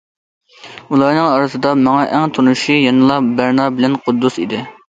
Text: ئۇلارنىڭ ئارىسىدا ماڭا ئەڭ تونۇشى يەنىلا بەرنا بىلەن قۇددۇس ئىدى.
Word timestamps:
ئۇلارنىڭ 0.95 1.27
ئارىسىدا 1.33 1.75
ماڭا 1.83 2.07
ئەڭ 2.07 2.35
تونۇشى 2.39 2.81
يەنىلا 2.81 3.21
بەرنا 3.41 3.71
بىلەن 3.77 4.03
قۇددۇس 4.09 4.43
ئىدى. 4.47 4.69